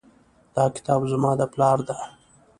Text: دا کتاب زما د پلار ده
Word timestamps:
دا 0.55 0.63
کتاب 0.75 1.01
زما 1.11 1.31
د 1.39 1.41
پلار 1.53 1.77
ده 1.87 1.97